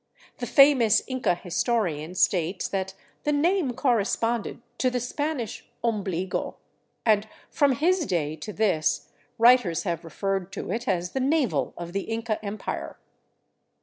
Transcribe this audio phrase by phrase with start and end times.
[0.39, 6.55] The famous Inca historian states that the name corresponded to the Spanish omhligo,
[7.05, 11.93] and from his day to this writers have referred to it as the Navel of
[11.93, 12.97] the Inca Empire.